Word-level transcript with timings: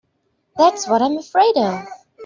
That's 0.57 0.87
what 0.87 1.03
I'm 1.03 1.19
afraid 1.19 1.55
of. 1.57 1.85